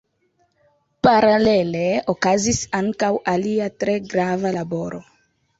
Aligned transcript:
Paralele 1.07 1.83
okazis 2.15 2.63
ankaŭ 2.81 3.13
alia 3.35 3.71
tre 3.85 3.99
grava 4.15 4.57
laboro. 4.61 5.05